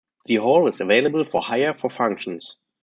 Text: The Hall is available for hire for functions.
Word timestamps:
The 0.25 0.37
Hall 0.37 0.67
is 0.67 0.81
available 0.81 1.23
for 1.23 1.43
hire 1.43 1.75
for 1.75 1.87
functions. 1.91 2.57